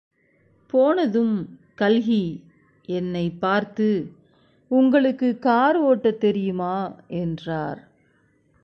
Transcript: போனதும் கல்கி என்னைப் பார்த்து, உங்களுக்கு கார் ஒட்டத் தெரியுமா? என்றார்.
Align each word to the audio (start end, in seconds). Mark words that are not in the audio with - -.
போனதும் 0.73 1.45
கல்கி 1.75 2.43
என்னைப் 2.85 3.39
பார்த்து, 3.39 4.11
உங்களுக்கு 4.67 5.39
கார் 5.39 5.77
ஒட்டத் 5.77 6.19
தெரியுமா? 6.19 6.95
என்றார். 7.07 7.87